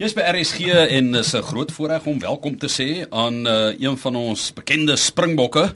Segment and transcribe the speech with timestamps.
[0.00, 3.98] Jy's by RSG en is 'n groot voorreg om welkom te sê aan uh, een
[3.98, 5.74] van ons bekende Springbokke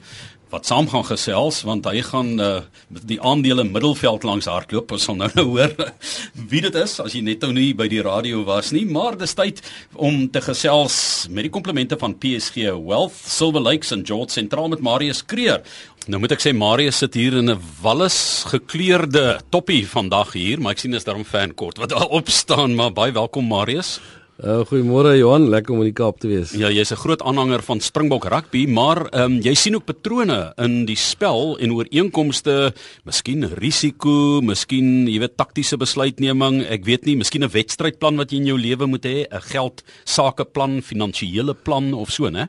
[0.49, 4.95] wat saam gaan gesels want hy gaan uh, die aandele middelveld langs hardloop.
[4.97, 5.75] Ons sal nou nou hoor
[6.51, 9.37] wie dit is as jy net nou nie by die radio was nie, maar dis
[9.37, 9.61] tyd
[9.93, 10.97] om te gesels
[11.29, 15.61] met die komplemente van PSG Wealth Silver Lakes en George Sentraal met Marius Kreer.
[16.05, 20.77] Nou moet ek sê Marius sit hier in 'n wallis gekleurde toppie vandag hier, maar
[20.77, 24.01] ek sien is daarom fan kort wat daar op staan, maar baie welkom Marius.
[24.37, 26.53] Uh, Goeiemôre Johan, lekker om in die Kaap te wees.
[26.53, 30.53] Ja, jy's 'n groot aanhanger van Springbok rugby, maar ehm um, jy sien ook patrone
[30.59, 32.75] in die spel en ooreenkomste,
[33.07, 38.37] miskien risiko, miskien jy weet taktiese besluitneming, ek weet nie, miskien 'n wedstrydplan wat jy
[38.37, 42.49] in jou lewe moet hê, 'n geld sakeplan, finansiële plan of so, né?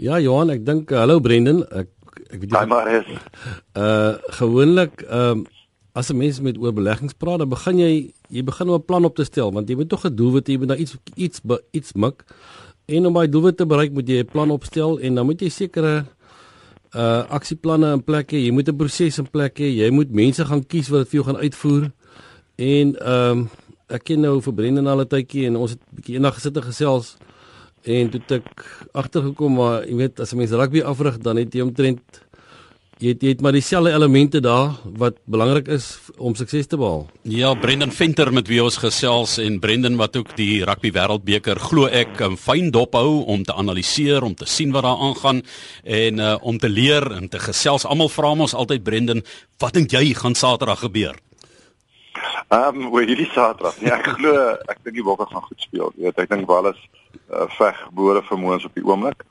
[0.00, 1.88] Ja, Johan, ek dink hallo Brendan, ek
[2.32, 3.06] ek weet jy maar is
[3.74, 5.46] uh gewoonlik ehm um,
[5.92, 9.04] as 'n mens met oor beleggings praat, dan begin jy jy begin om 'n plan
[9.04, 11.40] op te stel want jy moet tog 'n doelwit hê, jy moet nou iets iets
[11.70, 12.24] iets mik.
[12.86, 15.48] En om daai doelwit te bereik, moet jy 'n plan opstel en dan moet jy
[15.48, 16.06] sekere
[16.94, 18.38] uh aksieplanne in plek hê.
[18.46, 19.68] Jy moet 'n proses in plek hê.
[19.82, 21.90] Jy moet mense gaan kies wat dit vir jou gaan uitvoer.
[22.56, 23.48] En ehm um,
[23.88, 26.56] ek ken nou vir Brendan al 'n tydjie en ons het 'n bietjie eendag gesit
[26.56, 27.16] en gesels
[27.84, 31.62] en toe ek agtergekom maar jy weet as 'n mens rugby afrig dan het jy
[31.62, 32.20] omtrent
[33.00, 35.86] jy het, jy het maar dieselfde elemente daar wat belangrik is
[36.18, 37.06] om sukses te behaal.
[37.22, 41.86] Ja, Brendan Venter met wie ons gesels en Brendan wat ook die rugby wêreldbeker glo
[41.86, 45.42] ek 'n fyn dop hou om te analiseer, om te sien wat daar aangaan
[45.84, 47.86] en uh, om te leer en te gesels.
[47.86, 49.22] Almal vra ons altyd Brendan,
[49.58, 51.16] wat dink jy gaan Saterdag gebeur?
[52.50, 53.80] Ehm, um, hoe hierdie Saterdag?
[53.80, 54.34] Ja, ek glo
[54.68, 55.92] ek dink die Bokke gaan goed speel.
[55.96, 56.80] Jy weet, ek dink wel is
[57.32, 59.24] uh, veg boere vermoëns op die oomblik.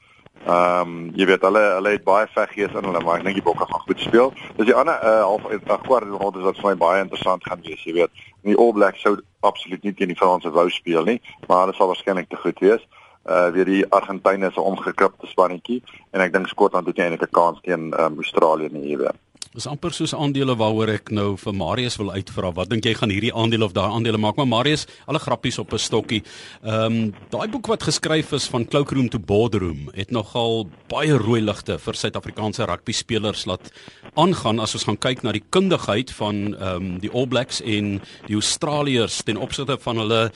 [0.48, 3.44] Ehm um, jy weet hulle hulle het baie veggees in hulle, maar ek dink die
[3.44, 4.32] bokke gaan goed speel.
[4.56, 7.62] Dis die ander uh, half 'n kwart rond is wat vir my baie interessant gaan
[7.66, 8.24] wees, jy weet.
[8.48, 11.92] Die All Blacks sou absoluut nie teen die Franse wou speel nie, maar hulle sal
[11.92, 12.88] waarskynlik te goed wees.
[13.28, 17.60] Uh weer die Argentynë 'n omgekrapte spannetjie en ek dink Skotland het eintlik 'n kans
[17.62, 19.29] teen um, Australië nie, jy weet.
[19.50, 22.52] Dis amper soos aandele waaroor ek nou vir Marius wil uitvra.
[22.54, 24.38] Wat dink jy gaan hierdie aandele of daai aandele maak?
[24.38, 26.22] Maar Marius, alle grappies op 'n stokkie.
[26.62, 31.42] Ehm um, daai boek wat geskryf is van Cloakroom to Boardroom het nogal baie rooi
[31.42, 33.72] ligte vir Suid-Afrikaanse rugby spelers laat
[34.14, 38.02] aangaan as ons gaan kyk na die kundigheid van ehm um, die All Blacks en
[38.28, 40.32] die Australiërs ten opsigte van hulle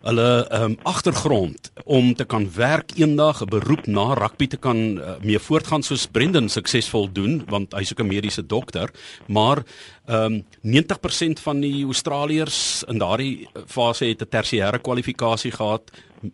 [0.00, 5.18] hulle um, agtergrond om te kan werk eendag 'n beroep na rugby te kan uh,
[5.20, 8.90] mee voortgaan soos Brendan suksesvol doen want hy's ook 'n mediese dokter.
[9.26, 9.62] Maar
[10.06, 15.90] ehm um, 90% van die Australiërs in daardie fase het 'n tersiêre kwalifikasie gehad.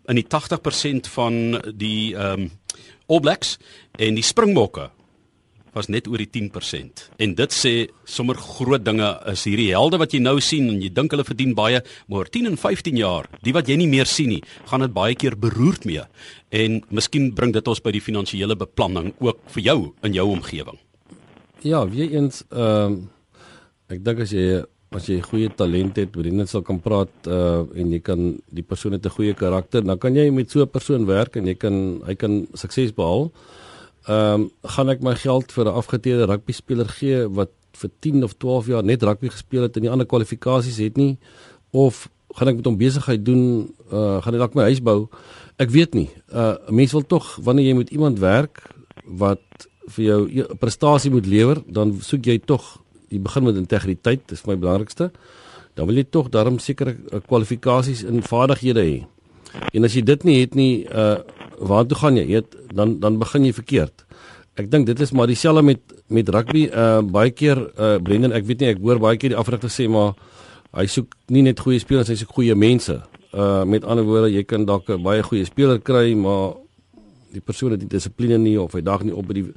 [0.07, 2.51] In die 80% van die ehm um,
[3.09, 3.59] All Blacks
[3.97, 4.91] en die Springbokke
[5.77, 7.05] was net oor die 10%.
[7.23, 7.73] En dit sê
[8.09, 11.53] sommer groot dinge is hierdie helde wat jy nou sien en jy dink hulle verdien
[11.57, 14.87] baie, maar oor 10 en 15 jaar, die wat jy nie meer sien nie, gaan
[14.87, 16.07] dit baie keer beroerd mee.
[16.55, 20.81] En miskien bring dit ons by die finansiële beplanning ook vir jou in jou omgewing.
[21.67, 23.05] Ja, weer eens ehm um,
[23.87, 24.65] ek dink as jy
[24.97, 28.97] as jy goeie talent het, vriende sal kan praat uh en jy kan die persoon
[28.97, 32.03] het 'n goeie karakter, dan kan jy met so 'n persoon werk en jy kan
[32.07, 33.31] hy kan sukses behaal
[34.07, 38.25] ehm um, gaan ek my geld vir 'n afgetrede rugby speler gee wat vir 10
[38.25, 41.19] of 12 jaar net rugby gespeel het en nie ander kwalifikasies het nie?
[41.71, 43.43] Of gaan ek met hom besigheid doen
[43.93, 45.09] uh gaan ek dalk my huis bou?
[45.59, 46.09] Ek weet nie.
[46.33, 48.63] Uh mense wil tog wanneer jy met iemand werk
[49.05, 52.79] wat vir jou e, prestasie moet lewer dan soek jy tog
[53.09, 55.11] jy begin met integriteit dis my belangrikste.
[55.75, 58.97] Dan wil jy tog daarom sekere uh, kwalifikasies en vaardighede hê.
[59.77, 61.19] En as jy dit nie het nie uh
[61.59, 62.27] waar toe gaan jy?
[62.31, 62.43] Jy
[62.75, 64.05] dan dan begin jy verkeerd.
[64.57, 66.67] Ek dink dit is maar dieselfde met met rugby.
[66.73, 69.89] Uh baie keer uh Brendan, ek weet nie ek hoor baie keer die afrigter sê
[69.89, 70.15] maar
[70.77, 73.01] hy soek nie net goeie spelers, hy soek goeie mense.
[73.33, 76.57] Uh met ander woorde, jy kan dalk 'n baie goeie speler kry, maar
[77.33, 79.53] die persoon het nie dissipline nie of hy dag nie op by die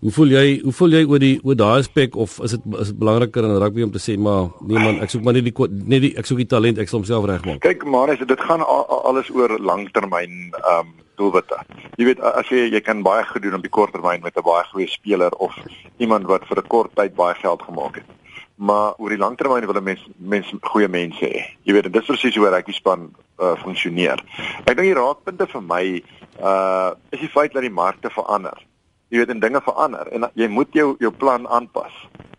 [0.00, 0.44] Hoe voel jy?
[0.64, 3.58] Hoe voel jy oor die oor daai aspek of is dit is dit belangriker in
[3.60, 6.28] rugby om te sê maar nee man, ek soek maar net die net die ek
[6.28, 7.60] soek die talent, ek sal homself regmaak.
[7.60, 11.58] Kyk maar, as dit gaan alles oor langtermyn ehm um, doelwitte.
[12.00, 14.64] Jy weet as jy jy kan baie goed doen op die korttermyn met 'n baie
[14.72, 15.54] goeie speler of
[15.98, 18.08] iemand wat vir 'n kort tyd baie geld gemaak het.
[18.56, 21.44] Maar oor die langtermyn wil 'n mens mens goeie mense hê.
[21.64, 24.18] Jy weet, dit is presies hoe rugby span uh, funksioneer.
[24.66, 26.02] Ek dink die raakpunte vir my
[26.40, 28.56] uh is die feit dat die markte verander
[29.10, 31.94] jy weet en dinge verander en jy moet jou jou plan aanpas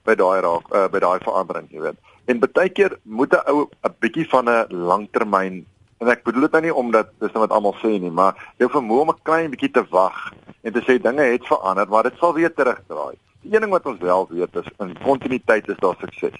[0.08, 3.68] by daai raak uh, by daai verandering jy weet en baie keer moet 'n ou
[3.68, 5.66] 'n bietjie van 'n langtermyn
[6.02, 8.70] en ek bedoel dit nou nie omdat dis nou wat almal sê nie maar jou
[8.70, 10.32] vermoë om 'n klein bietjie te wag
[10.64, 13.86] en te sê dinge het verander maar dit sal weer terugdraai die een ding wat
[13.86, 16.40] ons wel weet is in kontinuïteit is daar sukses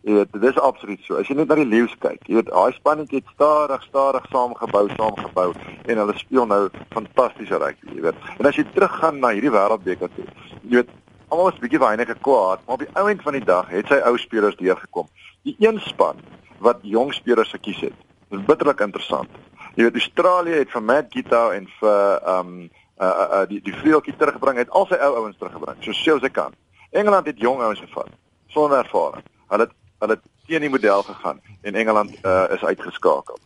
[0.00, 1.18] Jy weet, dit is absoluut so.
[1.20, 4.86] As jy net na die leeu's kyk, jy weet, daai spannetjie het stadig, stadig saamgebou,
[4.94, 6.60] saamgebou en hulle speel nou
[6.94, 8.22] fantastiese rugby, jy weet.
[8.38, 10.24] En as jy teruggaan na hierdie wêreldbeker toe,
[10.62, 10.94] jy weet,
[11.28, 14.00] almal was 'n bietjie wynige kwaad, maar op die ouend van die dag het sy
[14.08, 15.06] ou spelers deurgekom.
[15.44, 16.16] Die een span
[16.64, 17.98] wat jong spelers gekies het,
[18.30, 19.28] is bitterlik interessant.
[19.74, 22.56] Jy weet Australië het vir Matt Gita en vir um
[23.00, 26.18] uh, uh, uh die die vleueltjie teruggebring, het al sy ou ouens teruggebring, so sou
[26.20, 26.56] sy kan.
[26.90, 28.10] Engeland het jong ouens gevat
[28.50, 29.24] sonder ervaring.
[29.48, 33.38] Hulle het hulle teen die model gegaan en Engeland uh, is uitgeskakel.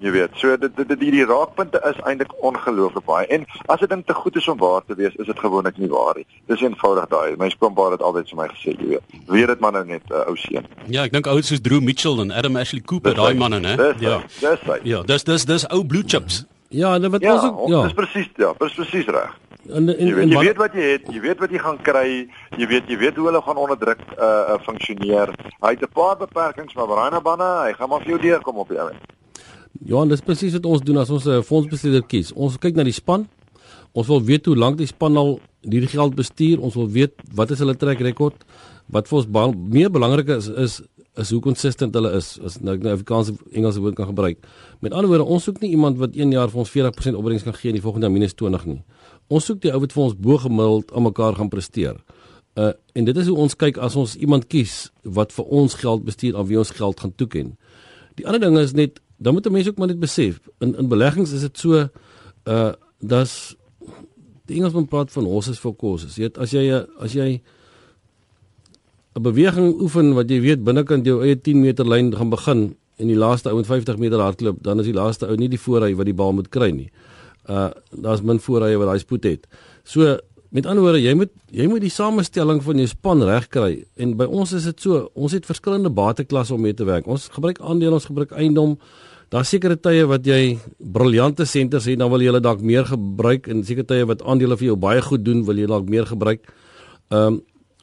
[0.00, 3.26] Jy weet, so dit dit die, die raakpunte is eintlik ongelooflik baie.
[3.36, 5.88] En as dit ding te goed is om waar te wees, is dit gewoonlik nie
[5.92, 6.24] waar nie.
[6.48, 7.36] Dis eenvoudig daai.
[7.36, 9.18] My skoonpaar het altyd vir my gesê, jy weet.
[9.28, 10.64] Weet dit maar nou net 'n uh, ou seun.
[10.88, 13.76] Ja, ek dink ouens soos Drew Mitchell en Adam Ashley Cooper, daai manne, né?
[14.00, 14.22] Ja.
[14.40, 14.78] Dis hy.
[14.84, 16.46] Ja, dis dis dis ou blue chips.
[16.70, 17.82] Ja, dit wat Ja, ons ook ja.
[17.82, 19.36] dis presies, ja, dis presies reg.
[19.68, 21.58] En en, Jy weet, en jy wat- weet wat jy het, jy weet wat jy
[21.58, 25.28] gaan kry, jy weet jy weet hoe hulle gaan onder druk uh, uh funksioneer.
[25.60, 28.68] Hy het 'n paar beperkings, maar Brian Banna, hy gaan maar vir jou deurkom op
[28.68, 28.90] die ou.
[29.88, 32.32] En dis presies wat ons doen as ons 'n fondsbestuurder kies.
[32.32, 33.28] Ons kyk na die span.
[33.92, 36.60] Ons wil weet hoe lank die span al hierdie geld bestuur.
[36.60, 38.44] Ons wil weet wat is hulle trek rekord.
[38.88, 40.82] Wat vir ons meer belangrik is is
[41.16, 42.38] is hoe konsistent hulle is.
[42.44, 44.38] As nou ek nou Afrikaanse Engelse woord kan gebruik.
[44.80, 47.54] Met ander woorde, ons soek nie iemand wat 1 jaar vir ons 40% opbrengs kan
[47.54, 48.82] gee en die volgende jaar minus 20 nie.
[49.28, 51.96] Ons soek die ou wat vir ons bo gemiddeld aan mekaar gaan presteer.
[52.54, 56.04] Uh en dit is hoe ons kyk as ons iemand kies wat vir ons geld
[56.04, 57.56] bestuur aan wie ons geld gaan toeken.
[58.16, 60.88] Die ander ding is net dan moet 'n mens ook maar net besef in in
[60.88, 61.88] beleggings is dit so
[62.44, 63.56] uh dat
[64.46, 66.16] die Engelsman praat van horses for courses.
[66.16, 67.40] Jy weet as jy as jy
[69.14, 73.06] 'n beweging oefen wat jy weet binnekant jou eie 10 meter lyn gaan begin en
[73.06, 75.94] die laaste ou met 50 meter hardloop, dan is die laaste ou nie die voorry
[75.96, 76.90] wat die bal moet kry nie.
[77.48, 79.46] Uh daar's min voorrye wat daai spoed het.
[79.84, 80.18] So
[80.50, 84.24] met ander woorde, jy moet jy moet die samestelling van jou span regkry en by
[84.24, 87.06] ons is dit so, ons het verskillende bateklasse om mee te werk.
[87.06, 88.78] Ons gebruik aandele, ons gebruik eiendom.
[89.30, 93.46] Daar sekerre tye wat jy briljante senters het, dan wil jy hulle dalk meer gebruik
[93.52, 96.42] en seker tye wat aandele vir jou baie goed doen, wil jy dalk meer gebruik.
[97.10, 97.40] Ehm um,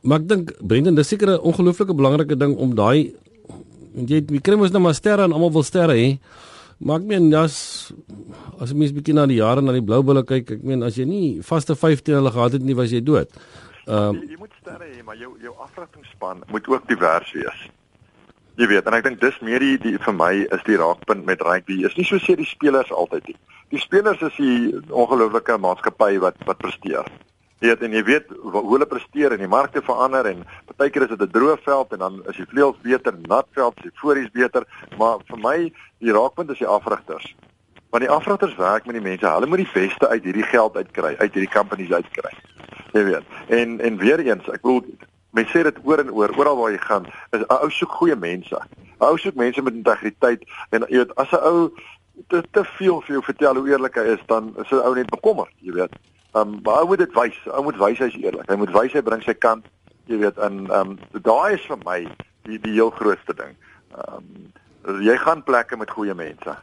[0.07, 3.11] maar ek dink Brendan, dis seker 'n ongelooflike belangrike ding om daai
[3.95, 6.19] jy jy kry mos nou maar sterre en almal wil sterre hê.
[6.79, 7.91] Maar ek meen as
[8.59, 10.95] as 'n mens bietjie na die jare na die blou bulle kyk, ek meen as
[10.95, 13.27] jy nie vaste 15 hulle gehad het nie, was jy dood.
[13.87, 17.59] Ehm um, Jy, jy moet sterre hê, maar jou jou afrigtingspan moet ook divers wees.
[18.57, 21.43] Jy weet, en ek dink dis meer die, die vir my is die raakpunt met
[21.45, 21.83] rugby.
[21.85, 23.35] Is nie so seer die spelers altyd nie.
[23.69, 27.05] Die spelers is die ongelooflike maatskappy wat wat presteer.
[27.61, 31.13] Jy weet en jy weet hoe hulle presteer en die markte verander en partykeer is
[31.13, 34.65] dit 'n droë veld en dan is die vleuels beter, nat veld die vooruits beter,
[34.97, 35.57] maar vir my
[35.99, 37.35] die raakpunt is die afrigters.
[37.89, 39.25] Want die afrigters werk met die mense.
[39.25, 42.33] Hulle moet die beste uit hierdie geld uitkry, uit hierdie companies uitkry.
[42.93, 43.25] Jy weet.
[43.49, 44.97] En en weer eens, ek bedoel
[45.35, 48.15] mense sê dit oor en oor, oral waar jy gaan, is 'n ou soek goeie
[48.15, 48.55] mense.
[48.55, 50.41] 'n Ou soek mense met integriteit
[50.71, 51.71] en jy weet, as 'n ou
[52.27, 55.09] te te veel vir jou vertel hoe eerlik hy is, dan is 'n ou net
[55.09, 55.93] bekommerd, jy weet.
[56.33, 57.37] Um maar ou moet dit wys.
[57.45, 58.49] Ou moet wys hy's eerlik.
[58.49, 59.65] Hy moet wys hy bring sy kant,
[60.05, 62.07] jy weet, en um daai is vir my
[62.43, 63.55] die die heel grootste ding.
[64.07, 66.55] Um jy gaan plekke met goeie mense.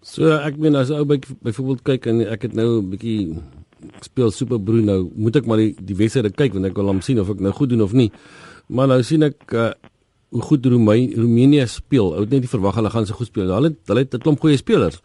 [0.00, 3.42] So ek meen as ou by byvoorbeeld kyk en ek het nou 'n bietjie
[4.04, 7.00] speel Super Broer nou, moet ek maar die die wedstryde kyk want ek wil hom
[7.00, 8.10] sien of ek nou goed doen of nie.
[8.68, 9.70] Maar nou sien ek uh,
[10.30, 12.12] hoe goed Roemenië Roemenië speel.
[12.14, 13.50] Ou het net nie verwag hulle gaan so goed speel.
[13.50, 15.00] Hulle hulle het 'n klomp goeie spelers.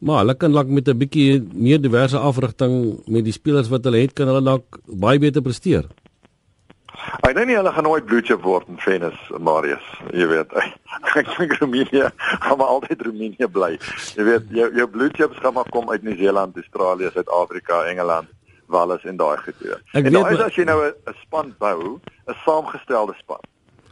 [0.00, 3.98] Maar hulle kan dalk met 'n bietjie meer diverse afrigting met die spelers wat hulle
[4.04, 5.86] het, kan hulle dalk baie beter presteer.
[7.22, 9.84] Ek dink nie hulle gaan nooit blue chip word in Venus, Marius.
[10.16, 10.52] Jy weet,
[11.20, 13.74] ek dink Roemenië gaan maar altyd Roemenië bly.
[14.16, 18.32] Jy weet, jou jou blue chips gaan maar kom uit Nieu-Seeland, Australië, Suid-Afrika, Engeland,
[18.72, 19.36] Wales en daai.
[19.38, 19.62] Ek
[19.92, 23.40] En daai is as jy nou 'n span bou, 'n saamgestelde span.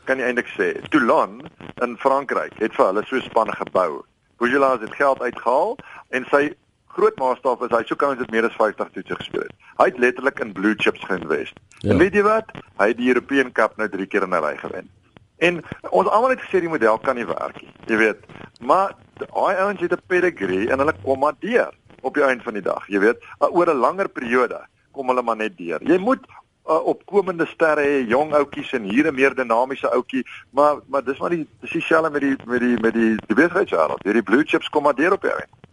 [0.05, 1.43] Kan jy eintlik sê, Toulon
[1.83, 4.05] in Frankryk het vir hulle so 'n span gebou.
[4.39, 5.77] Bourgeois het geld uitgehaal
[6.11, 6.55] en sy
[6.97, 9.55] groot maatstaf is hy so kan dit meer as 50 toetse gespeel het.
[9.81, 11.57] Hy het letterlik in blue chips geïnvest.
[11.79, 11.91] Ja.
[11.93, 12.53] En weet jy wat?
[12.81, 14.91] Hy het die European Cup nou 3 keer in 'n ry gewen.
[15.39, 17.73] En ons almal het gesê die model kan nie werk nie.
[17.87, 18.21] Jy weet,
[18.61, 22.53] maar daai ouens het 'n pedigree en hulle kom maar deur op die einde van
[22.53, 22.87] die dag.
[22.89, 24.61] Jy weet, oor 'n langer periode
[24.93, 25.83] kom hulle maar net deur.
[25.83, 26.23] Jy moet
[26.69, 31.19] uh, opkomende sterre hê, jong ouetjies en hier 'n meer dinamiese ouetjie, maar maar dis
[31.19, 34.03] maar die dis dieselfde met die met die met die die besigheidswêreld.
[34.05, 35.64] Hierdie blue chips kom maar deur op die einde.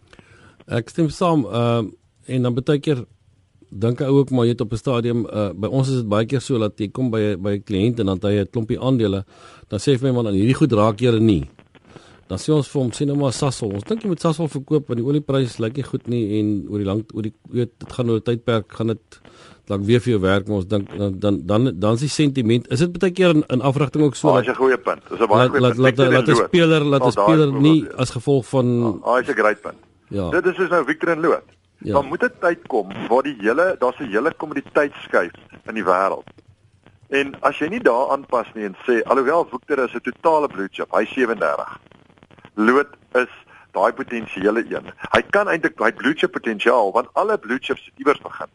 [0.66, 1.46] Ek stem saam.
[1.46, 1.90] Ehm uh,
[2.26, 3.04] en dan baie keer
[3.72, 6.26] dink ek ook maar jy het op 'n stadium uh, by ons is dit baie
[6.26, 8.78] keer so dat jy kom by by 'n kliënt en dan het hy 'n klompie
[8.78, 9.24] aandele,
[9.68, 11.48] dan sê hy vir my man aan hierdie goed raak jy nie.
[12.28, 13.72] Dan sê ons vir hom sê nou maar Sasol.
[13.74, 16.78] Ons dink jy moet Sasol verkoop want die olieprys lyk nie goed nie en oor
[16.78, 19.20] die lank oor die weet dit gaan oor 'n tydperk gaan dit
[19.66, 22.68] dalk weer vir jou werk, maar ons dink dan dan dan dan is die sentiment,
[22.70, 25.02] is dit baie keer in, in afrigting ook so Oh, dis 'n goeie punt.
[25.10, 25.98] Dis 'n baie goeie laat punt.
[25.98, 29.60] laat laat 'n speler laat 'n speler nie as gevolg van Ah, dis 'n great
[29.60, 29.76] punt.
[30.12, 30.30] Ja.
[30.30, 31.58] Dit is soos nou Victor en Loot.
[31.82, 31.92] Ja.
[31.92, 35.32] Dan moet 'n tyd kom waar die hele daar's 'n hele kommoditeitsskuif
[35.66, 36.28] in die wêreld.
[37.08, 40.68] En as jy nie daar aanpas nie en sê alhoewel Victor is 'n totale blue
[40.70, 41.80] chip, hy 37.
[42.54, 43.32] Loot is
[43.72, 44.92] daai potensiële een.
[45.10, 48.48] Hy kan eintlik hy blue chip potensiaal want alle blue chips het iewers begin.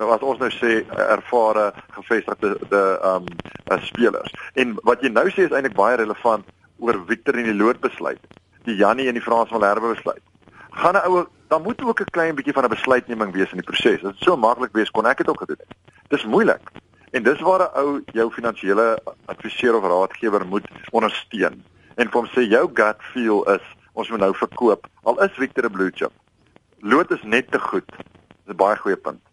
[0.00, 3.26] Nou as ons nou sê eh, ervare gevestigde de um
[3.72, 4.32] uh, spelers.
[4.54, 6.44] En wat jy nou sê is eintlik baie relevant
[6.78, 8.20] oor Victor en die Loot besluit.
[8.64, 10.22] Die Jannie en die Frans Malherbe besluit.
[10.70, 13.70] Gaan 'n ou dan moet ook 'n klein bietjie van 'n besluitneming wees in die
[13.70, 14.00] proses.
[14.00, 15.76] Dit so maklik wees kon ek dit ook gedoen het.
[16.08, 16.70] Dis moeilik.
[17.10, 21.64] En dis waar 'n ou jou finansiële adviseur of raadgewer moet ondersteun.
[21.94, 23.62] En vir hom sê jou gut feel is
[23.92, 24.86] ons moet nou verkoop.
[25.02, 26.12] Al is Victor 'n blue chip.
[26.78, 27.88] Loot is net te goed.
[28.44, 29.29] Dis 'n baie goeie punt.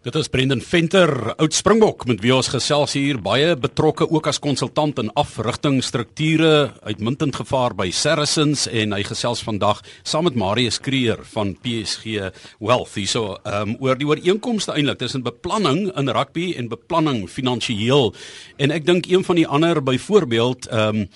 [0.00, 4.38] Dit is Brendan Venter, oud Springbok met wie ons gesels hier, baie betrokke ook as
[4.40, 11.20] konsultant in afrigtingstrukture, uitmuntend gevaar by Saracens en hy gesels vandag saam met Marius Kreer
[11.34, 12.30] van PSG
[12.64, 12.96] Wealth.
[12.96, 18.14] Hierso um, oor die ooreenkomste eintlik tussen beplanning in rugby en beplanning finansiëel.
[18.56, 21.06] En ek dink een van die ander byvoorbeeld ehm um,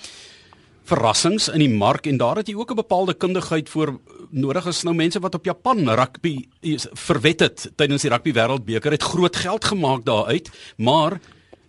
[0.85, 3.97] verrassings in die mark en daar het jy ook 'n bepaalde kundigheid voor
[4.31, 8.91] nodig is nou mense wat op Japan rugby is- verwet het tydens die rugby wêreldbeker
[8.91, 11.19] het groot geld gemaak daaruit maar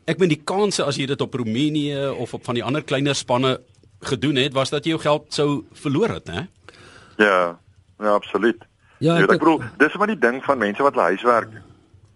[0.07, 3.15] ek meen die kanse as jy dit op Roemenië of op van die ander kleiner
[3.15, 3.61] spanne
[4.01, 6.43] gedoen het was dat jy jou geld sou verloor het hè
[7.17, 7.59] Ja,
[7.99, 8.61] ja, absoluut.
[8.99, 11.63] Ja, ek ek bedoel, dis maar die ding van mense wat hulle huiswerk doen.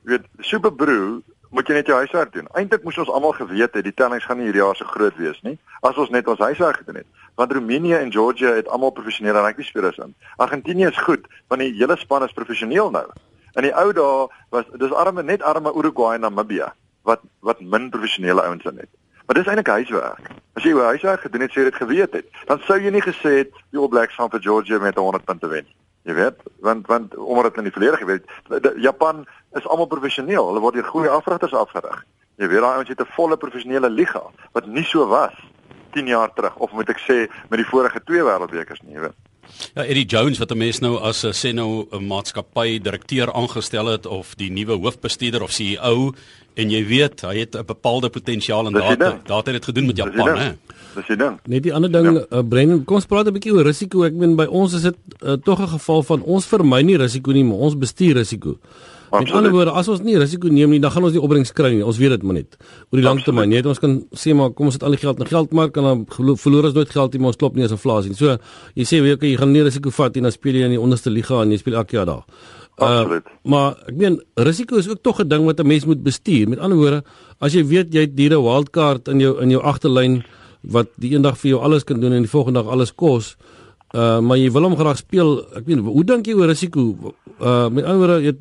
[0.05, 1.21] Jy weet, Superbrew
[1.51, 2.47] moet jy net jou huiswerk doen.
[2.55, 5.41] Eintlik moes ons almal geweet het die tellings gaan nie hierdie jaar so groot wees
[5.47, 7.09] nie as ons net ons huiswerk gedoen het.
[7.41, 10.15] Want Roemenië en Georgia het almal professionele rugby spelers in.
[10.37, 13.07] Argentinië is goed, want die hele span is professioneel nou.
[13.59, 16.73] In die ou dae was dis arme net arme Uruguay en Namibia
[17.09, 18.91] wat wat min professionele ouens in het.
[19.27, 20.31] Maar dis eintlik huiswerk.
[20.59, 23.03] As jy jou huiswerk gedoen het, sê jy dit geweet het, dan sou jy nie
[23.03, 25.77] gesê het die All Blacks gaan vir Georgia met 100 punte wen nie.
[26.09, 29.27] Jy weet, want want omdat dit in die verlede gebeur het, Japan
[29.59, 30.47] is almal professioneel.
[30.47, 32.05] Hulle word deur goeie afrigters afgerig.
[32.41, 35.35] Jy weet daai ouens het 'n volle professionele liga wat nie so was
[35.93, 39.19] 10 jaar terug of moet ek sê met die vorige twee wêreldbekers nie, jy weet.
[39.75, 43.87] Ja Eddie Jones wat 'n mens nou as 'n sê nou 'n maatskappy direkteur aangestel
[43.87, 46.13] het of die nuwe hoofbestuurder of CEO
[46.55, 49.97] en jy weet hy het 'n bepaalde potensiaal en daar daar het dit gedoen met
[49.97, 50.53] Japan hè
[50.95, 51.39] Dis die ding.
[51.47, 52.23] Net die ander ding, ja.
[52.31, 54.05] uh, Brendan, kom ons praat 'n bietjie oor risiko.
[54.05, 57.33] Ek meen by ons is dit uh, tog 'n geval van ons vermy nie risiko
[57.33, 58.59] nie, maar ons bestuur risiko.
[59.11, 59.37] Met Absoluut.
[59.37, 61.83] ander woorde, as ons nie risiko neem nie, dan gaan ons nie opbrengs kry nie.
[61.83, 62.57] Ons weet dit maar net.
[62.91, 65.19] Oor die lang termyn, net ons kan sê maar kom ons sit al die geld
[65.19, 66.05] in geldmark en dan
[66.39, 68.17] verloor ons nooit geld nie, maar ons klop nie as inflasie nie.
[68.17, 68.39] So
[68.79, 70.81] jy sê weet jy, jy gaan nie risiko vat nie, dan speel jy in die
[70.81, 72.25] onderste liga en jy speel elke jaar daar.
[72.81, 73.27] Absoluut.
[73.45, 76.49] maar ek meen risiko is ook tog 'n ding wat 'n mens moet bestuur.
[76.49, 77.05] Met ander woorde,
[77.41, 80.23] as jy weet jy het hier 'n wildcard in jou in jou agterlyn
[80.63, 83.37] wat die eendag vir jou alles kan doen en die volgende dag alles kos,
[83.95, 85.45] uh maar jy wil hom graag speel.
[85.57, 87.15] Ek meen, hoe dink jy oor risiko?
[87.41, 88.35] Uh met ander woorde, jy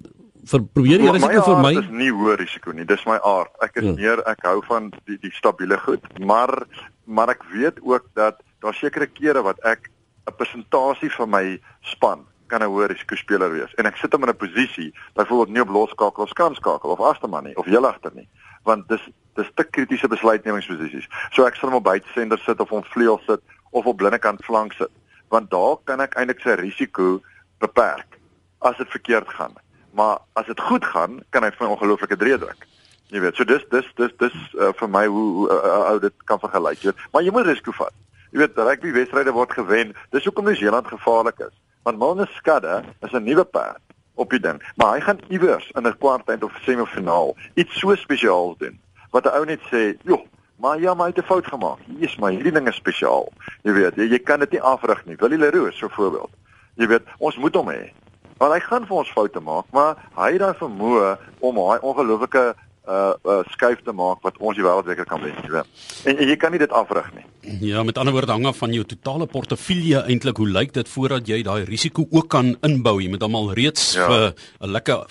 [0.49, 1.73] vir probeer jy risiko vir my?
[1.75, 2.85] aard is nie hoë risiko nie.
[2.85, 3.49] Dis my aard.
[3.61, 3.93] Ek is Ja.
[3.93, 6.65] meer ek hou van die die stabiele goed, maar
[7.05, 9.89] maar ek weet ook dat daar sekere kere wat ek
[10.27, 14.23] 'n persentasie van my span kan 'n hoë risiko speler wees en ek sit hom
[14.23, 18.11] in 'n posisie byvoorbeeld nie op losskakel of skanskakel of agterman nie of heel agter
[18.15, 18.27] nie
[18.63, 19.01] want dis
[19.35, 21.07] dis te kritiese besluitnemingsposisies.
[21.31, 24.73] So ek sal hom op buitesender sit of hom vleuel sit of op binnekant flank
[24.73, 24.91] sit
[25.29, 27.19] want daar kan ek eintlik sy risiko
[27.61, 28.17] beperk
[28.65, 29.53] as dit verkeerd gaan.
[29.93, 32.65] Maar as dit goed gaan, kan hy vir my ongelooflike drie druk.
[33.13, 36.25] Jy weet, so dis dis dis dis uh, vir my hoe hoe uh, ou dit
[36.29, 37.05] kan vergelyk, jy weet.
[37.13, 37.95] Maar jy moet risiko vat.
[38.29, 39.95] Jy weet, rugby wedstryde word gewen.
[40.13, 41.55] Dis hoekom New Zealand gevaarlik is.
[41.87, 43.81] Want Milne Skudde is 'n nuwe perd
[44.19, 48.57] op die ding, maar hy gaan iewers in 'n kwartfinale of semifinaal iets so spesiaals
[48.57, 48.79] doen
[49.11, 50.21] wat 'n ou net sê, "Joh,
[50.57, 51.79] maar ja, maar hy het 'n fout gemaak.
[51.99, 53.31] Jesus, maar hierdie ding is spesiaal."
[53.63, 55.15] Jy weet, jy, jy kan dit nie afrig nie.
[55.19, 56.29] Willie Leroux so voorbeeld.
[56.75, 57.91] Jy weet, ons moet hom hê.
[58.37, 62.55] Want hy gaan vir ons foute maak, maar hy het daai vermoë om daai ongelooflike
[62.87, 65.65] uh uh skuif te maak wat ons die wêreldbeker kan wen, jy weet.
[66.05, 67.25] En, en jy kan nie dit afrig nie.
[67.61, 71.27] Ja, met ander woorde hang af van jou totale portefeulje eintlik hoe lyk dit voordat
[71.27, 73.01] jy daai risiko ook kan inbou.
[73.01, 74.07] Jy moet hom al reeds Ja.
[74.07, 75.05] vir 'n lekker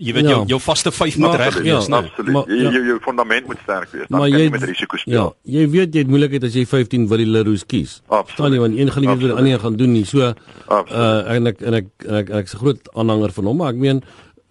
[0.00, 0.30] jy weet Ja.
[0.30, 1.96] jou jou vaste 5 moet reg wees, ja?
[1.96, 2.32] Absoluut.
[2.32, 2.70] Maar- ja.
[2.70, 4.06] jou, jou fundament moet sterk wees.
[4.08, 5.36] Dan Maar kan jy met risiko Ja, speel.
[5.44, 8.00] jy weet jy het moeilikheid as jy 15 Willie Leroux kies.
[8.08, 8.30] Absoluut.
[8.34, 10.04] Staan want een gaan nie weet wat die ander gaan doen nie.
[10.04, 10.32] So
[10.66, 10.90] Absoluut.
[11.26, 13.44] uh en ek en ek en ek, en ek, ek is 'n groot aanhanger van
[13.44, 14.02] hom, maar ek meen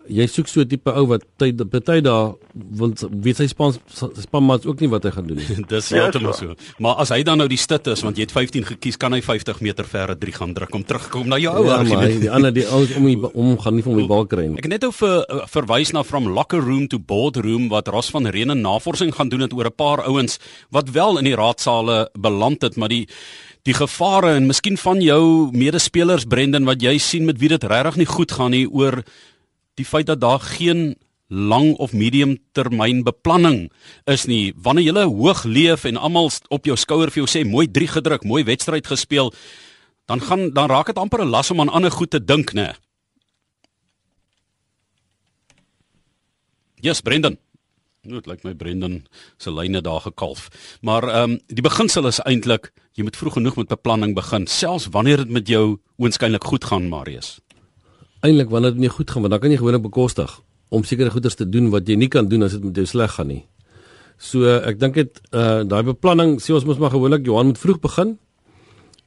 [0.09, 4.45] jy soek so 'n tipe ou wat tyd party daar want weet sy span span
[4.45, 5.65] maar ook nie wat hy gaan doen nie.
[5.73, 6.55] Dis heeltemal so.
[6.79, 9.21] Maar as hy dan nou die stit is want jy het 15 gekies, kan hy
[9.21, 12.01] 50 meter verre 3 gaan druk om terugkom na jou ou ja, argument.
[12.01, 14.57] maar die ander die ouens om die, om gaan nie van die bal kry nie.
[14.57, 18.27] Ek het net ou ver, verwys na from locker room to boardroom wat Ros van
[18.27, 20.39] Renen navorsing gaan doen het oor 'n paar ouens
[20.69, 23.07] wat wel in die raadsale beland het, maar die
[23.67, 27.99] die gevare en miskien van jou medespelers Brendan wat jy sien met wie dit regtig
[28.01, 29.03] nie goed gaan nie oor
[29.79, 30.97] die feit dat daar geen
[31.29, 33.69] lang of medium termyn beplanning
[34.09, 34.53] is nie.
[34.57, 38.25] Wanneer jy hoog leef en almal op jou skouer vir jou sê mooi 3 gedruk,
[38.25, 39.33] mooi wedstryd gespeel,
[40.09, 42.73] dan gaan dan raak dit amper 'n las om aan ander goed te dink, né?
[46.81, 47.37] Ja, yes, Brendan.
[48.01, 49.05] Nou, dit lyk my Brendan
[49.37, 50.47] se lyne daar gekalf.
[50.81, 54.87] Maar ehm um, die beginsel is eintlik jy moet vroeg genoeg met beplanning begin, selfs
[54.91, 57.39] wanneer dit met jou oënskynlik goed gaan, Marius.
[58.21, 61.35] Eintlik wanneer dit nie goed gaan, want dan kan jy gewoonlik bekostig om sekere goeders
[61.35, 63.43] te doen wat jy nie kan doen as dit met jou sleg gaan nie.
[64.19, 67.79] So ek dink dit uh daai beplanning, sê ons mos maar gewoonlik Johan moet vroeg
[67.79, 68.17] begin.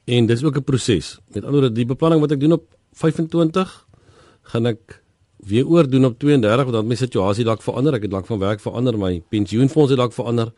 [0.05, 1.19] En dis ook 'n proses.
[1.33, 3.85] Met ander woorde, die beplanning wat ek doen op 25
[4.41, 5.01] gaan ek
[5.47, 7.93] weer oor doen op 32 want dan my situasie dalk verander.
[7.93, 10.51] Ek het dalk van werk verander, my pensioenfonds het dalk verander,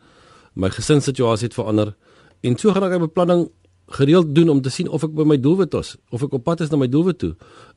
[0.54, 1.94] my gesinssituasie het verander.
[2.42, 3.50] En so gaan ek 'n beplanning
[3.86, 6.60] gereeld doen om te sien of ek by my doelwit is, of ek op pad
[6.64, 7.32] is na my doelwit toe.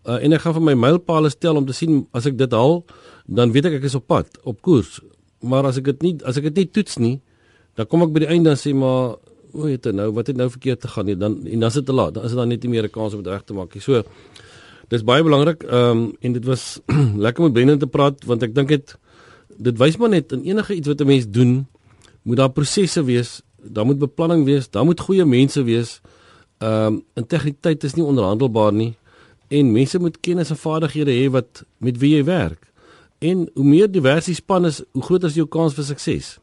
[0.08, 2.82] Uh, en ek gaan vir my mylpale stel om te sien as ek dit haal,
[3.30, 4.98] dan weet ek ek is op pad, op koers.
[5.46, 7.16] Maar as ek dit nie as ek dit nie toets nie,
[7.78, 9.20] dan kom ek by die einde en sê maar
[9.54, 11.78] o, het dit nou, wat het nou verkeerd te gaan nie, dan en dan is
[11.78, 12.16] dit te laat.
[12.18, 13.82] Dan is dit dan net nie meer 'n kans om dit reg te maak nie.
[13.82, 14.04] So
[14.90, 15.64] dis baie belangrik.
[15.64, 16.80] Ehm um, en dit was
[17.26, 18.98] lekker met Brendan te praat want ek dink dit
[19.58, 21.68] dit wys maar net in enige iets wat 'n mens doen,
[22.24, 26.00] moet daar prosesse wees daar moet beplanning wees, daar moet goeie mense wees.
[26.60, 28.94] Ehm um, integriteit is nie onderhandelbaar nie
[29.50, 32.68] en mense moet kennis en vaardighede hê wat met wie jy werk.
[33.20, 36.38] En hoe meer diverse span is, hoe groter is jou kans vir sukses.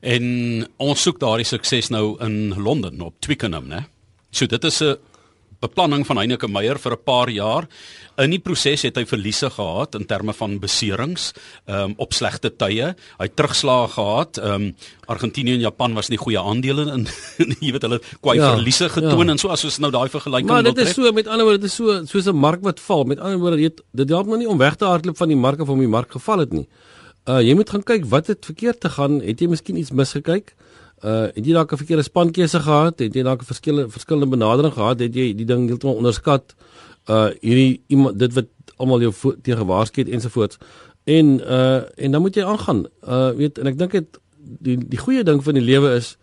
[0.00, 0.24] En
[0.80, 3.84] ons soek daardie sukses nou in Londen op Twickenham, né?
[4.30, 4.96] So dit is 'n
[5.60, 7.68] beplanning van Heineke Meyer vir 'n paar jaar.
[8.18, 11.32] In die proses het hy verliese gehad in terme van beserings,
[11.66, 12.94] ehm um, op slegte tye.
[13.18, 14.38] Hy het terugslae gehad.
[14.38, 14.74] Ehm um,
[15.06, 17.06] Argentinië en Japan was nie goeie aandele in
[17.60, 19.32] jy weet hulle kwai ja, verliese getoon ja.
[19.32, 20.74] en so as ons nou daai vergelyking wil trek.
[20.74, 23.04] Maar dit is so met ander woorde dit is so soos 'n mark wat val.
[23.04, 25.60] Met ander woorde dit dit help nou nie om weg te hardloop van die mark
[25.60, 26.68] of om die mark geval het nie.
[27.28, 29.20] Uh jy moet gaan kyk wat het verkeerd te gaan.
[29.20, 30.54] Het jy miskien iets misgekyk?
[30.56, 30.69] Uh
[31.00, 32.98] het jy dalk 'n verkeerde spankeuse gehad?
[32.98, 35.00] Het jy dalk 'n verskillende verskillende benadering gehad?
[35.00, 36.54] Het jy die ding heeltemal onderskat?
[37.08, 40.58] Uh hierdie iemand dit wat almal jou teen gewaarsku het ensovoorts.
[41.04, 42.86] En uh en dan moet jy aangaan.
[43.02, 46.16] Uh weet en ek dink dit die die goeie ding van die lewe is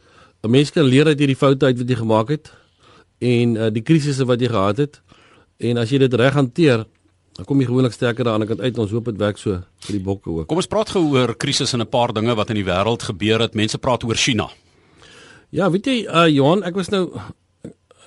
[0.44, 2.54] 'n mens kan leer uit hierdie foute uit wat jy gemaak het
[3.18, 5.02] en uh die krisisse wat jy gehad het.
[5.58, 6.86] En as jy dit reg hanteer,
[7.34, 8.78] dan kom jy gewoonlik sterker daaraan kan uit.
[8.78, 10.48] Ons hoop dit werk so vir die bokke ook.
[10.48, 13.40] Kom ons praat gou oor krisisse en 'n paar dinge wat in die wêreld gebeur
[13.40, 13.56] het.
[13.56, 14.50] Mense praat oor China.
[15.50, 17.06] Ja, weet jy, uh Johan, ek was nou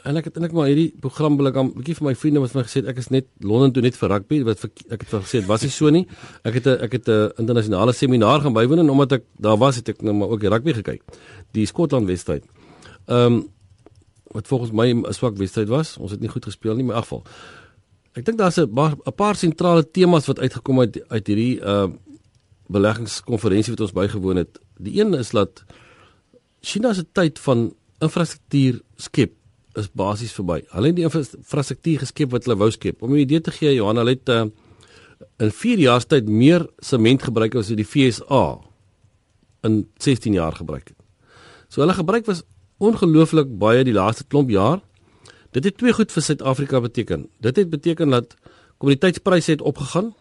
[0.09, 2.55] en ek het eintlik maar hierdie program wil ek 'n bietjie vir my vriende wat
[2.55, 5.11] my gesê het ek is net Londen toe net vir rugby wat vir, ek het
[5.25, 6.07] gesê dit was nie so nie.
[6.45, 9.77] Ek het 'n ek het 'n internasionale seminar gaan bywoon en omdat ek daar was
[9.77, 11.03] het ek nou maar ook die rugby gekyk.
[11.53, 12.45] Die Skotland wedstryd.
[13.09, 13.49] Ehm um,
[14.33, 15.97] wat volgens my 'n swak wedstryd was.
[15.97, 17.25] Ons het nie goed gespeel nie, maar in geval.
[18.13, 21.89] Ek dink daar's 'n 'n paar sentrale temas wat uitgekom het uit, uit hierdie uh
[22.69, 24.61] beleggingskonferensie wat ons bygewoon het.
[24.79, 25.65] Die een is dat
[26.61, 27.71] China se tyd van
[28.01, 29.37] infrastruktuur skep
[29.79, 30.61] is basies verby.
[30.75, 33.03] Hulle het die infrastruktuur geskep wat hulle wou skep.
[33.03, 34.45] Om 'n idee te gee, Johan, hulle het uh,
[35.39, 38.61] in 4 jaar tyd meer sement gebruik as die FSA
[39.63, 40.99] in 16 jaar gebruik het.
[41.69, 42.43] So hulle gebruik was
[42.79, 44.81] ongelooflik baie die laaste klomp jaar.
[45.53, 47.29] Dit het twee goed vir Suid-Afrika beteken.
[47.41, 48.35] Dit het beteken dat
[48.79, 50.15] kommoditeitspryse het opgegaan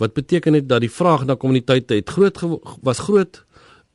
[0.00, 2.38] wat beteken het dat die vraag na kommoditeite het groot
[2.82, 3.44] was groot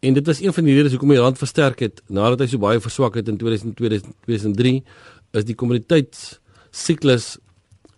[0.06, 2.62] En dit was een van die redes hoekom die rand versterk het nadat hy so
[2.62, 4.74] baie verswak het in 2002 2003
[5.40, 7.30] is die kommoditeitssiklus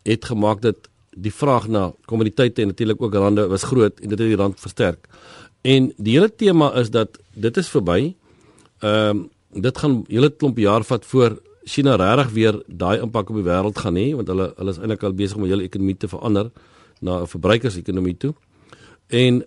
[0.07, 4.19] het gemaak dat die vraag na kommoditeite en natuurlik ook rande was groot en dit
[4.19, 5.09] het die rand versterk.
[5.67, 8.13] En die hele tema is dat dit is verby.
[8.79, 13.35] Ehm um, dit gaan hele klomp jaar vat voor China regtig weer daai impak op
[13.39, 16.07] die wêreld gaan hê want hulle hulle is eintlik al besig om hulle ekonomie te
[16.07, 16.51] verander
[16.99, 18.33] na 'n verbruikersekonomie toe.
[19.07, 19.43] En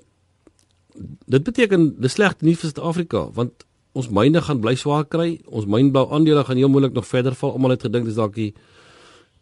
[1.26, 3.66] dit beteken dis slegte nuus vir Suid-Afrika want
[3.98, 5.40] ons myne gaan bly swaar kry.
[5.46, 7.57] Ons mynbou aandele gaan heel moeilik nog verder val.
[7.57, 8.53] Almal het gedink dis dalk die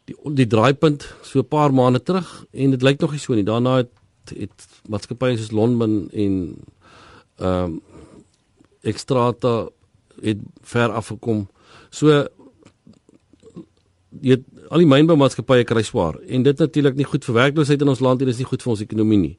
[0.09, 3.45] die die draaipunt so 'n paar maande terug en dit lyk nog nie so nie.
[3.45, 3.93] Daarna het
[4.29, 6.57] het maatskappye soos Lonmin en
[7.37, 7.81] ehm um,
[8.81, 9.69] Extrata
[10.23, 11.49] het ver afgekom.
[11.91, 12.29] So
[14.23, 14.39] jy
[14.71, 18.21] al die mynboumaatskappye kry swaar en dit natuurlik nie goed vir werkloosheid in ons land
[18.21, 19.37] en dis nie goed vir ons ekonomie nie.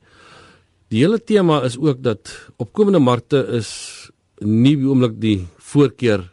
[0.90, 3.70] Die hele tema is ook dat opkomende markte is
[4.42, 6.24] nie die oomblik die voorkeur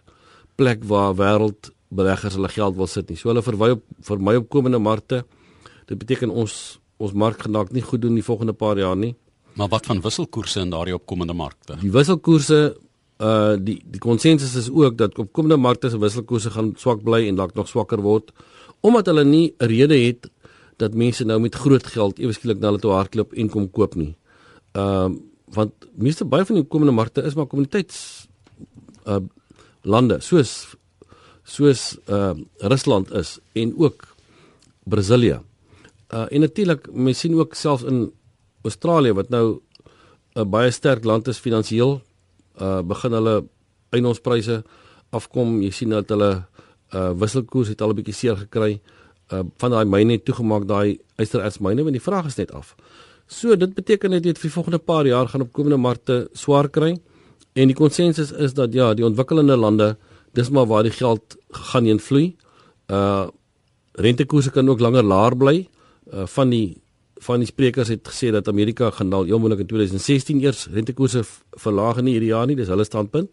[0.56, 3.18] plek waar wêreldbeleggers hulle geld wil sit nie.
[3.20, 5.26] So hulle verwy op vir my opkomende markte.
[5.84, 9.12] Dit beteken ons ons mark gaan dalk nie goed doen die volgende paar jaar nie.
[9.60, 11.76] Maar wat van wisselkoerse in daardie opkomende markte?
[11.84, 12.60] Die wisselkoerse
[13.20, 17.36] uh die die konsensus is ook dat opkomende markte se wisselkoerse gaan swak bly en
[17.36, 18.32] dalk nog swakker word
[18.80, 20.30] omdat hulle nie 'n rede het
[20.76, 23.94] dat mense nou met groot geld ewe skielik na hulle toe hardloop en kom koop
[23.94, 24.16] nie.
[24.76, 25.18] Ehm uh,
[25.54, 28.26] want meeste baie van die opkomende markte is maar kommuniteits
[29.06, 29.22] uh
[29.86, 30.74] lande soos
[31.46, 34.08] soos uh Rusland is en ook
[34.84, 35.42] Brasilia.
[36.10, 38.10] Uh en natuurlik mens sien ook selfs in
[38.62, 39.60] Australië wat nou
[40.34, 42.02] 'n baie sterk land is finansiëel
[42.60, 43.44] uh begin hulle
[43.90, 44.64] eiendomspryse
[45.10, 45.62] afkom.
[45.62, 46.44] Jy sien dat hulle
[46.94, 48.80] uh wisselkoers het al 'n bietjie seer gekry.
[49.32, 52.74] Uh van daai myne toegemaak daai ysterertsmyne want die vraag is net af.
[53.26, 56.92] So dit beteken net dit vir die volgende paar jaar gaan opkomende markte swaar kry.
[57.58, 59.96] En die konsensus is dat ja, die ontwikkelende lande,
[60.36, 62.36] dis maar waar die geld gaan heen vloei.
[62.86, 63.26] Uh
[63.96, 65.66] rentekoerse kan ook langer laer bly.
[66.12, 66.76] Uh van die
[67.24, 71.22] van die sprekers het gesê dat Amerika gaan dalk heel moontlik in 2016 eers rentekoerse
[71.56, 73.30] verlaag in hierdie jaar nie, dis hulle standpunt.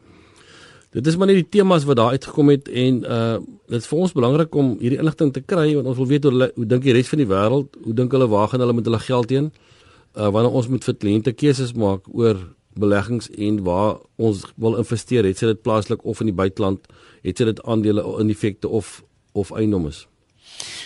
[0.96, 4.00] Dit is maar net die temas wat daar uitgekom het en uh dit is vir
[4.00, 6.96] ons belangrik om hierdie inligting te kry want ons wil weet hoe hoe dink die
[6.96, 9.52] res van die wêreld, hoe dink hulle waar gaan hulle met hulle geld heen?
[9.52, 9.72] Uh
[10.14, 12.38] wanneer ons moet vir kliënte keuses maak oor
[12.78, 16.86] beleggings en waar ons wil investeer, het sy dit plaaslik of in die buiteland,
[17.26, 19.02] het sy dit aandele in effekte of
[19.34, 20.04] of eiendom is.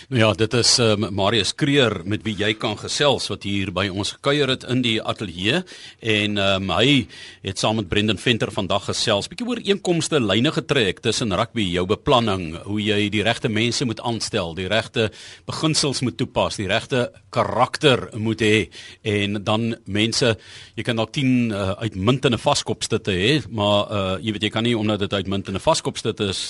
[0.08, 3.90] Nou ja, dit is um, Marius Kreer met wie jy kan gesels wat hier by
[3.92, 5.58] ons gekuier het in die ateljee.
[6.00, 7.02] En um, hy
[7.44, 11.84] het saam met Brendan Venter vandag gesels bietjie oor inkomste lyne getrek tussen rugby, jou
[11.90, 15.10] beplanning, hoe jy die regte mense moet aanstel, die regte
[15.50, 18.56] beginsels moet toepas, die regte karakter moet hê.
[19.04, 20.32] En dan mense,
[20.72, 24.76] jy kan dalk 10 uh, uitmuntende vaskopstitte hê, maar uh, jy weet jy kan nie
[24.78, 26.46] omdat dit uitmuntende vaskopstitte is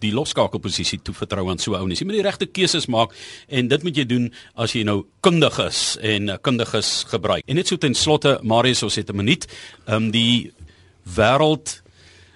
[0.00, 1.96] die loskakelposisie toevertrou aan so ou nie.
[1.96, 3.12] Jy moet die regte keuses maak
[3.48, 7.44] en dit moet jy doen as jy nou kundig is en uh, kundig is gebruik.
[7.46, 9.46] En net so ten slotte, Marius, ons het 'n minuut.
[9.86, 10.52] Ehm um, die
[11.04, 11.82] wêreld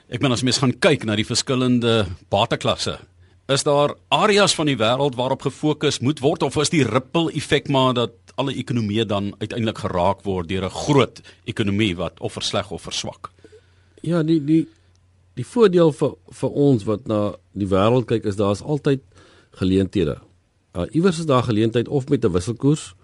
[0.09, 2.99] ek meen as mens gaan kyk na die verskillende bateklasse
[3.47, 7.67] Is daar areas van die wêreld waarop gefokus moet word of is die ripple effek
[7.69, 12.71] maar dat alle ekonomieë dan uiteindelik geraak word deur 'n groot ekonomie wat of versleg
[12.71, 13.31] of verswak?
[14.01, 14.67] Ja, die die
[15.39, 17.21] die voordeel vir vir ons wat na
[17.53, 19.03] die wêreld kyk is daar's altyd
[19.59, 20.19] geleenthede.
[20.75, 22.95] Uh iewers is daar geleentheid of met 'n wisselkoers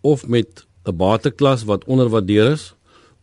[0.00, 2.74] of met 'n bateklas wat onderwaardeer is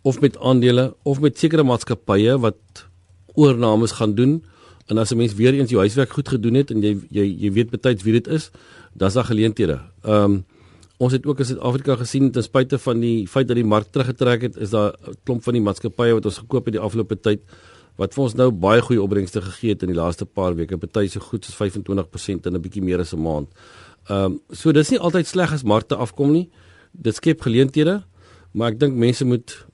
[0.01, 2.85] of met aandele of met sekere maatskappye wat
[3.33, 4.43] oornames gaan doen
[4.87, 7.51] en as 'n mens weer eens jou huiswerk goed gedoen het en jy jy jy
[7.51, 8.51] weet betyds wie dit is,
[8.93, 9.81] dan's daar geleenthede.
[10.03, 10.45] Um
[10.97, 14.41] ons het ook in Suid-Afrika gesien ten spyte van die feit dat die mark teruggetrek
[14.41, 17.41] het, is daar 'n klomp van die maatskappye wat ons gekoop het die afgelope tyd
[17.97, 21.07] wat vir ons nou baie goeie opbrengste gegee het in die laaste paar weke, party
[21.09, 23.47] so goed soos 25% in 'n bietjie meer as 'n maand.
[24.09, 26.49] Ehm um, so dis nie altyd sleg as markte afkom nie.
[26.91, 28.03] Dit skep geleenthede,
[28.53, 29.65] maar ek dink mense moet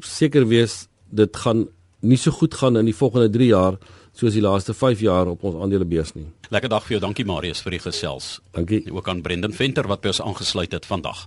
[0.00, 1.68] seker wees dit gaan
[2.00, 3.78] nie so goed gaan in die volgende 3 jaar
[4.12, 6.26] soos die laaste 5 jaar op ons aandelebeurs nie.
[6.50, 7.00] Lekker dag vir jou.
[7.00, 8.40] Dankie Marius vir die gesels.
[8.52, 8.84] Dankie.
[8.86, 11.26] En ook aan Brendan Venter wat by ons aangesluit het vandag.